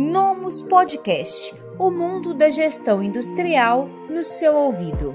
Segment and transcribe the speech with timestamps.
[0.00, 5.12] Nomus Podcast o mundo da gestão industrial no seu ouvido.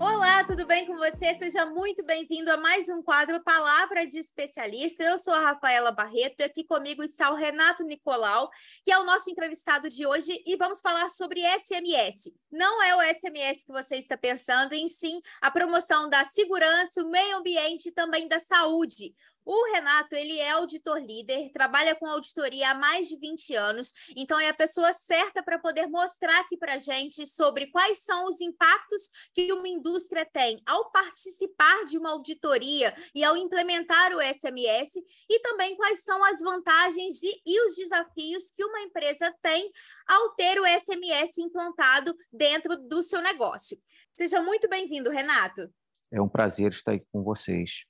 [0.00, 1.34] Olá, tudo bem com você?
[1.34, 5.04] Seja muito bem-vindo a mais um quadro Palavra de Especialista.
[5.04, 8.48] Eu sou a Rafaela Barreto e aqui comigo está o Renato Nicolau,
[8.82, 12.32] que é o nosso entrevistado de hoje, e vamos falar sobre SMS.
[12.50, 17.10] Não é o SMS que você está pensando, em sim a promoção da segurança, o
[17.10, 19.12] meio ambiente e também da saúde.
[19.44, 24.40] O Renato, ele é auditor líder, trabalha com auditoria há mais de 20 anos, então
[24.40, 28.40] é a pessoa certa para poder mostrar aqui para a gente sobre quais são os
[28.40, 29.02] impactos
[29.34, 34.92] que uma indústria tem ao participar de uma auditoria e ao implementar o SMS,
[35.28, 39.70] e também quais são as vantagens e, e os desafios que uma empresa tem
[40.06, 43.76] ao ter o SMS implantado dentro do seu negócio.
[44.14, 45.70] Seja muito bem-vindo, Renato.
[46.10, 47.84] É um prazer estar aqui com vocês.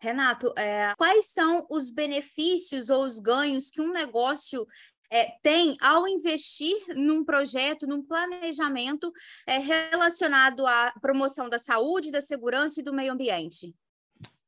[0.00, 4.66] Renato, é, quais são os benefícios ou os ganhos que um negócio
[5.10, 9.12] é, tem ao investir num projeto, num planejamento
[9.46, 13.74] é, relacionado à promoção da saúde, da segurança e do meio ambiente?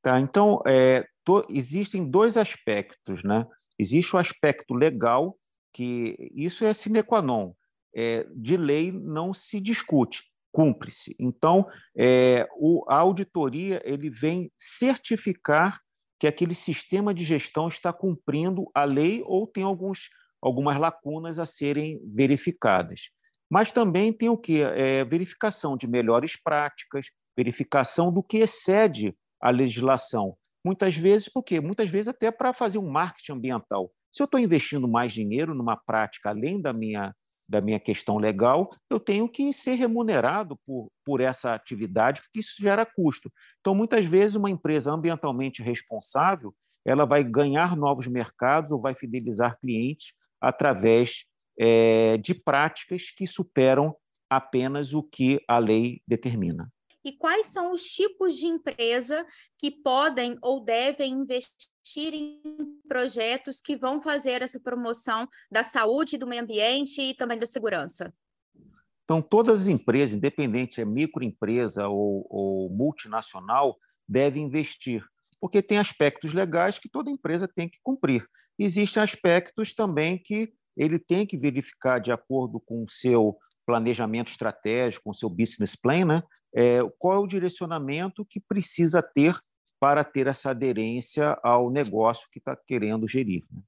[0.01, 3.47] Tá, então, é, to, existem dois aspectos, né?
[3.79, 5.39] Existe o aspecto legal,
[5.73, 7.53] que isso é sine qua non,
[7.95, 11.17] é, de lei não se discute cumpre-se.
[11.19, 15.81] Então, é, o, a auditoria ele vem certificar
[16.21, 20.09] que aquele sistema de gestão está cumprindo a lei ou tem alguns,
[20.41, 23.09] algumas lacunas a serem verificadas.
[23.51, 24.63] Mas também tem o que?
[24.63, 30.37] É, verificação de melhores práticas, verificação do que excede a legislação.
[30.65, 31.61] Muitas vezes, por quê?
[31.61, 33.91] Muitas vezes até para fazer um marketing ambiental.
[34.13, 37.13] Se eu estou investindo mais dinheiro numa prática além da minha
[37.53, 42.55] da minha questão legal, eu tenho que ser remunerado por, por essa atividade, porque isso
[42.59, 43.31] gera custo.
[43.61, 49.57] Então, muitas vezes, uma empresa ambientalmente responsável ela vai ganhar novos mercados ou vai fidelizar
[49.61, 51.25] clientes através
[51.57, 53.95] é, de práticas que superam
[54.29, 56.69] apenas o que a lei determina
[57.05, 59.27] e quais são os tipos de empresa
[59.59, 62.41] que podem ou devem investir em
[62.89, 68.13] projetos que vão fazer essa promoção da saúde, do meio ambiente e também da segurança?
[69.05, 73.77] Então, todas as empresas, independente é microempresa ou, ou multinacional,
[74.09, 75.05] devem investir,
[75.41, 78.27] porque tem aspectos legais que toda empresa tem que cumprir.
[78.59, 83.37] Existem aspectos também que ele tem que verificar de acordo com o seu
[83.67, 86.23] planejamento estratégico, com seu business plan, né?
[86.55, 89.41] É, qual é o direcionamento que precisa ter
[89.83, 93.43] para ter essa aderência ao negócio que está querendo gerir.
[93.51, 93.61] Né?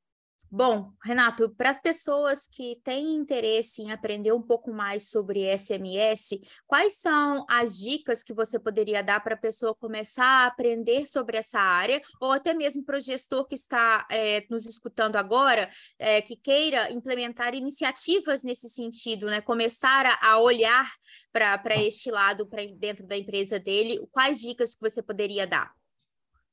[0.56, 6.40] Bom, Renato, para as pessoas que têm interesse em aprender um pouco mais sobre SMS,
[6.64, 11.38] quais são as dicas que você poderia dar para a pessoa começar a aprender sobre
[11.38, 16.22] essa área, ou até mesmo para o gestor que está é, nos escutando agora, é,
[16.22, 19.40] que queira implementar iniciativas nesse sentido, né?
[19.40, 20.88] Começar a, a olhar
[21.32, 25.72] para este lado para dentro da empresa dele, quais dicas que você poderia dar?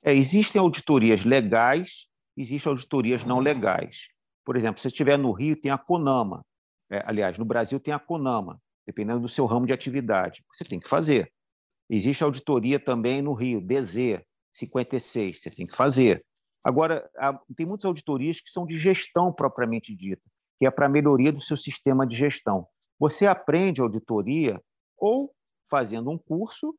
[0.01, 4.08] É, existem auditorias legais existem auditorias não legais.
[4.46, 6.44] Por exemplo, se estiver no Rio, tem a CONAMA.
[6.90, 10.44] É, aliás, no Brasil tem a CONAMA, dependendo do seu ramo de atividade.
[10.52, 11.31] Você tem que fazer.
[11.90, 14.22] Existe auditoria também no Rio, DZ
[14.53, 16.25] 56, você tem que fazer.
[16.64, 17.09] Agora,
[17.56, 20.22] tem muitas auditorias que são de gestão propriamente dita,
[20.59, 22.68] que é para a melhoria do seu sistema de gestão.
[23.00, 24.62] Você aprende auditoria
[24.97, 25.34] ou
[25.68, 26.75] fazendo um curso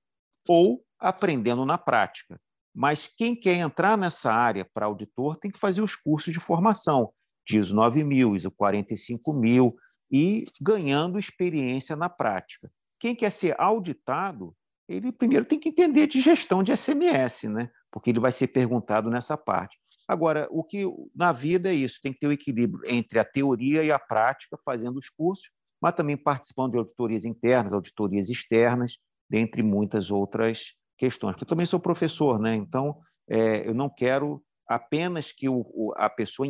[0.49, 2.41] ou aprendendo na prática.
[2.75, 7.13] Mas quem quer entrar nessa área para auditor tem que fazer os cursos de formação,
[7.47, 9.77] de ISO 9000, ISO 45000,
[10.11, 12.71] e ganhando experiência na prática.
[12.99, 14.55] Quem quer ser auditado,
[14.89, 17.71] ele primeiro tem que entender de gestão de SMS, né?
[17.91, 19.79] porque ele vai ser perguntado nessa parte.
[20.09, 20.85] Agora, o que
[21.15, 23.99] na vida é isso, tem que ter o um equilíbrio entre a teoria e a
[23.99, 25.51] prática, fazendo os cursos,
[25.81, 28.97] mas também participando de auditorias internas, auditorias externas,
[29.29, 30.73] dentre muitas outras
[31.03, 31.35] questões.
[31.41, 32.55] Eu também sou professor, né?
[32.55, 32.97] então
[33.29, 36.47] é, eu não quero apenas que o, a pessoa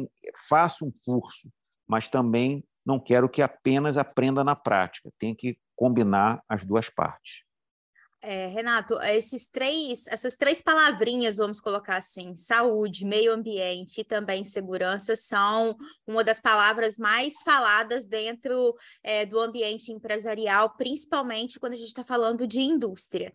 [0.47, 1.49] faça um curso,
[1.89, 5.11] mas também não quero que apenas aprenda na prática.
[5.19, 7.45] Tem que combinar as duas partes.
[8.25, 14.45] É, Renato, esses três, essas três palavrinhas, vamos colocar assim, saúde, meio ambiente e também
[14.45, 15.77] segurança, são
[16.07, 22.05] uma das palavras mais faladas dentro é, do ambiente empresarial, principalmente quando a gente está
[22.05, 23.33] falando de indústria.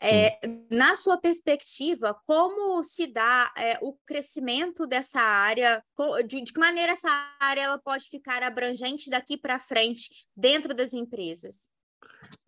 [0.00, 0.38] É,
[0.70, 5.82] na sua perspectiva, como se dá é, o crescimento dessa área?
[6.28, 10.92] De, de que maneira essa área ela pode ficar abrangente daqui para frente dentro das
[10.92, 11.76] empresas?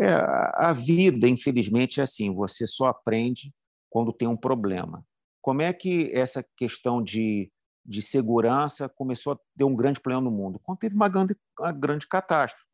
[0.01, 3.53] É, a vida, infelizmente, é assim: você só aprende
[3.89, 5.05] quando tem um problema.
[5.43, 7.51] Como é que essa questão de
[7.85, 10.61] de segurança começou a ter um grande problema no mundo?
[10.63, 12.65] Quando teve uma grande, uma grande catástrofe.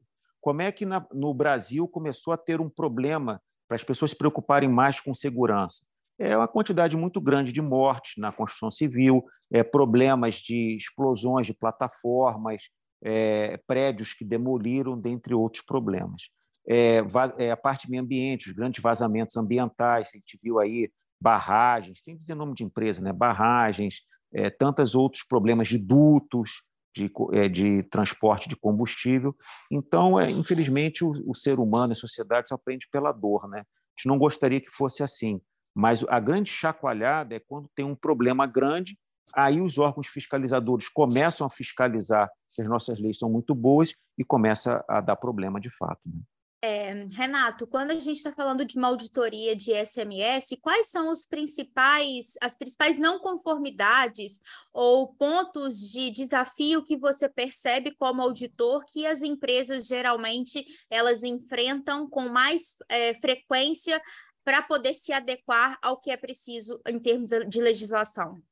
[0.41, 4.17] Como é que na, no Brasil começou a ter um problema para as pessoas se
[4.17, 5.85] preocuparem mais com segurança?
[6.19, 11.55] É uma quantidade muito grande de mortes na construção civil, é, problemas de explosões de
[11.55, 12.65] plataformas,
[13.03, 16.31] é, prédios que demoliram, dentre outros problemas.
[16.69, 16.99] É,
[17.39, 20.91] é, a parte meio ambiente, os grandes vazamentos ambientais, a gente viu aí
[21.21, 23.13] barragens, sem dizer nome de empresa, né?
[23.13, 24.01] barragens,
[24.35, 26.63] é, tantos outros problemas de dutos,
[26.95, 29.35] de, é, de, transporte de combustível.
[29.71, 33.49] Então, é, infelizmente, o, o, ser humano, a sociedade, só aprende pela dor.
[33.49, 33.61] Né?
[33.61, 33.63] A
[33.97, 35.41] gente não gostaria que fosse assim,
[35.75, 38.99] mas a grande chacoalhada é quando tem um problema grande,
[39.35, 44.25] aí os órgãos fiscalizadores começam a fiscalizar que as nossas leis são muito boas e
[44.25, 46.01] começa a dar problema de fato.
[46.07, 46.21] Né?
[46.69, 51.25] É, Renato, quando a gente está falando de uma auditoria de SMS, quais são os
[51.25, 54.43] principais, as principais não conformidades
[54.73, 62.11] ou pontos de desafio que você percebe como auditor que as empresas geralmente elas enfrentam
[62.11, 64.03] com mais é, frequência
[64.45, 68.43] para poder se adequar ao que é preciso em termos de legislação?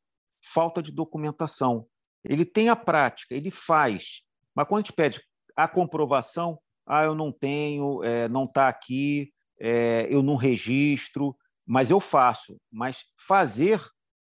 [0.41, 1.85] Falta de documentação.
[2.23, 4.23] Ele tem a prática, ele faz,
[4.55, 5.21] mas quando a gente pede
[5.57, 11.37] a comprovação, ah, eu não tenho, é, não está aqui, é, eu não registro,
[11.67, 12.57] mas eu faço.
[12.71, 13.81] Mas fazer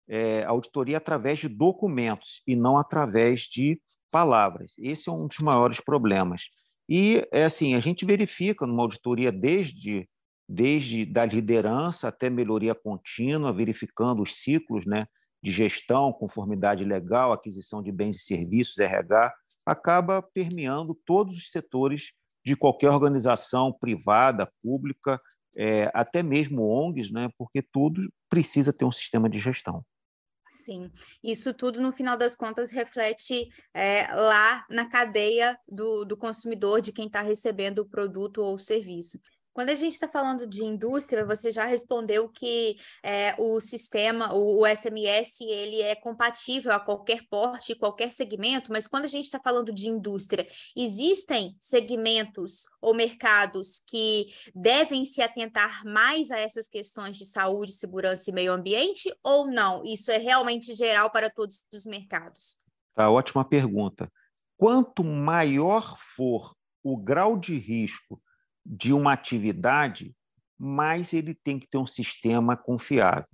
[0.09, 3.81] é, auditoria através de documentos e não através de
[4.11, 4.75] palavras.
[4.79, 6.45] Esse é um dos maiores problemas.
[6.89, 10.09] E é assim, a gente verifica numa auditoria desde
[10.49, 15.09] desde da liderança até melhoria contínua, verificando os ciclos, né,
[15.43, 22.13] de gestão, conformidade legal, aquisição de bens e serviços, RH, acaba permeando todos os setores
[22.47, 25.21] de qualquer organização privada, pública,
[25.57, 29.85] é, até mesmo ONGs, né, porque tudo precisa ter um sistema de gestão.
[30.49, 30.89] Sim,
[31.25, 36.93] isso tudo, no final das contas, reflete é, lá na cadeia do, do consumidor, de
[36.93, 39.19] quem está recebendo o produto ou o serviço.
[39.57, 44.61] Quando a gente está falando de indústria, você já respondeu que é, o sistema, o,
[44.61, 49.41] o, SMS, ele é compatível a qualquer porte, qualquer segmento, mas quando a gente está
[49.41, 57.17] falando de indústria, existem segmentos ou mercados que devem se atentar mais a essas questões
[57.17, 59.83] de saúde, segurança e meio ambiente ou não?
[59.87, 62.59] Isso é realmente geral para todos os mercados?
[62.95, 64.13] Tá, ótima pergunta.
[64.59, 66.55] Quanto maior for
[66.85, 68.21] o grau de risco
[68.67, 70.15] de uma atividade,
[70.59, 73.29] mais ele tem que ter um sistema confiável.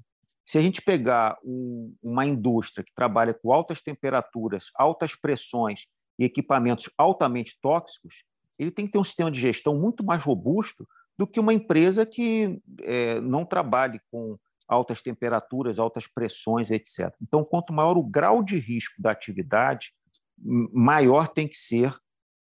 [0.44, 5.86] Se a gente pegar um, uma indústria que trabalha com altas temperaturas, altas pressões
[6.18, 8.24] e equipamentos altamente tóxicos,
[8.58, 10.86] ele tem que ter um sistema de gestão muito mais robusto
[11.16, 14.36] do que uma empresa que é, não trabalhe com
[14.68, 17.14] altas temperaturas, altas pressões, etc.
[17.20, 19.92] Então, quanto maior o grau de risco da atividade,
[20.38, 21.94] maior tem que ser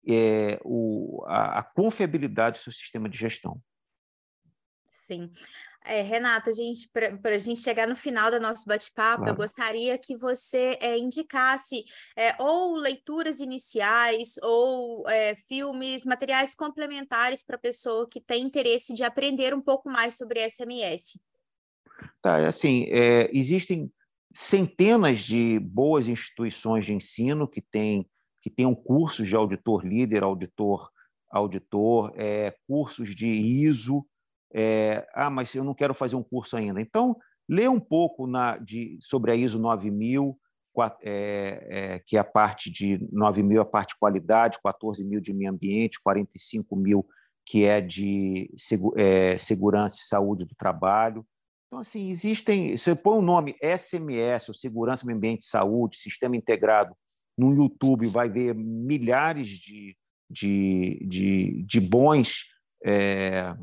[0.08, 3.60] é, o, a, a confiabilidade do seu sistema de gestão.
[4.90, 5.30] Sim.
[5.82, 6.50] É, Renata,
[7.22, 9.32] para a gente chegar no final do nosso bate-papo, claro.
[9.32, 11.84] eu gostaria que você é, indicasse
[12.16, 18.92] é, ou leituras iniciais ou é, filmes, materiais complementares para a pessoa que tem interesse
[18.92, 21.18] de aprender um pouco mais sobre SMS.
[22.20, 23.90] Tá, é assim, é, existem
[24.34, 28.08] centenas de boas instituições de ensino que têm
[28.40, 30.90] que tenham cursos de auditor líder, auditor,
[31.30, 34.04] auditor, é, cursos de ISO.
[34.52, 36.80] É, ah, mas eu não quero fazer um curso ainda.
[36.80, 37.16] Então,
[37.48, 40.38] lê um pouco na, de, sobre a ISO 9000,
[41.02, 45.20] é, é, que é a parte de 9 mil, a parte de qualidade, 14 mil
[45.20, 47.06] de meio ambiente, 45 mil
[47.44, 48.48] que é de
[48.96, 51.26] é, segurança e saúde do trabalho.
[51.66, 52.76] Então, assim, existem.
[52.76, 56.94] Você põe o nome SMS, ou Segurança, Meio Ambiente e Saúde, Sistema Integrado
[57.40, 59.96] no YouTube vai ver milhares de,
[60.28, 62.44] de, de, de bons
[62.84, 63.54] é,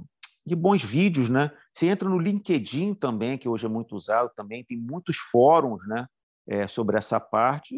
[0.46, 1.52] de bons vídeos, né?
[1.74, 6.08] Você entra no LinkedIn também, que hoje é muito usado também, tem muitos fóruns, né?
[6.48, 7.76] É, sobre essa parte,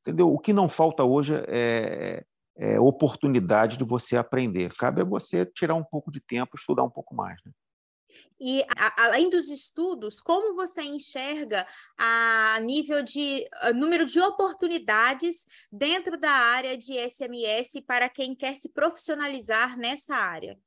[0.00, 0.32] entendeu?
[0.32, 2.24] O que não falta hoje é,
[2.56, 4.74] é, oportunidade de você aprender.
[4.74, 7.38] Cabe a você tirar um pouco de tempo, estudar um pouco mais.
[7.46, 7.52] Né?
[8.40, 11.66] E a, além dos estudos, como você enxerga
[11.98, 18.54] a nível de a número de oportunidades dentro da área de SMS para quem quer
[18.56, 20.58] se profissionalizar nessa área?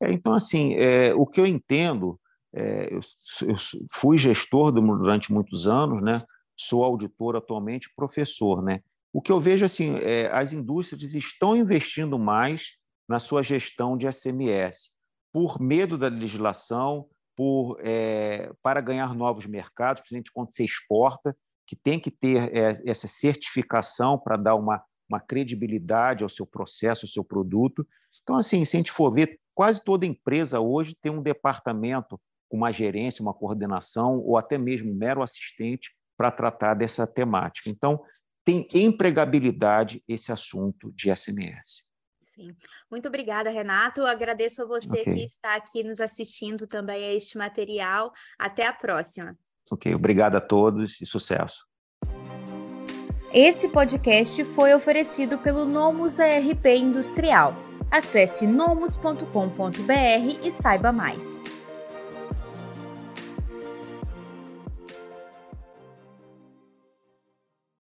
[0.00, 2.20] É, então, assim, é, o que eu entendo,
[2.54, 3.00] é, eu,
[3.48, 3.54] eu,
[3.90, 6.22] fui gestor durante muitos anos, né?
[6.56, 8.80] Sou auditor atualmente, professor, né?
[9.12, 12.76] O que eu vejo assim, é, as indústrias estão investindo mais
[13.08, 14.90] na sua gestão de SMS
[15.32, 21.76] por medo da legislação, por, é, para ganhar novos mercados, principalmente quando se exporta, que
[21.76, 27.10] tem que ter é, essa certificação para dar uma, uma credibilidade ao seu processo, ao
[27.10, 27.86] seu produto.
[28.22, 32.56] Então, assim, se a gente for ver, quase toda empresa hoje tem um departamento com
[32.56, 37.70] uma gerência, uma coordenação ou até mesmo um mero assistente para tratar dessa temática.
[37.70, 38.02] Então,
[38.44, 41.89] tem empregabilidade esse assunto de SMS.
[42.34, 42.54] Sim.
[42.88, 44.06] Muito obrigada, Renato.
[44.06, 45.14] agradeço a você okay.
[45.14, 48.12] que está aqui nos assistindo também a este material.
[48.38, 49.36] Até a próxima.
[49.70, 51.66] Ok, obrigado a todos e sucesso.
[53.32, 57.56] Esse podcast foi oferecido pelo Nomus ARP Industrial.
[57.90, 61.42] Acesse nomus.com.br e saiba mais.